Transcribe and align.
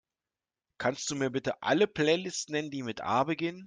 Kannst 0.79 1.11
Du 1.11 1.15
mir 1.15 1.29
bitte 1.29 1.61
alle 1.61 1.85
Playlists 1.85 2.47
nennen, 2.49 2.71
die 2.71 2.81
mit 2.81 3.01
A 3.01 3.23
beginnen? 3.23 3.59